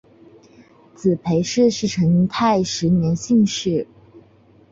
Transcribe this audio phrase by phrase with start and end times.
[0.95, 3.85] 子裴栻是成泰十年进士。